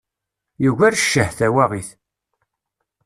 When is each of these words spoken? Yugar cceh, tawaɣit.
Yugar 0.63 0.93
cceh, 0.99 1.31
tawaɣit. 1.39 1.89